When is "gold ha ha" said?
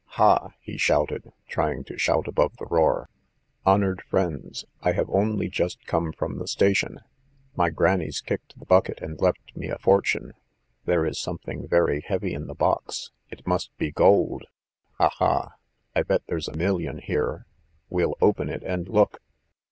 13.91-15.53